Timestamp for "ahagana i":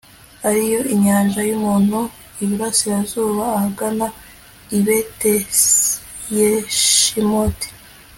3.57-4.79